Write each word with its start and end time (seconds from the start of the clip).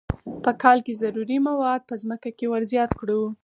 په 0.43 0.51
کال 0.63 0.77
کې 0.85 0.99
ضروري 1.03 1.37
مواد 1.47 1.81
په 1.89 1.95
ځمکه 2.01 2.29
کې 2.37 2.45
ور 2.51 2.63
زیات 2.71 2.91
کړو. 2.99 3.21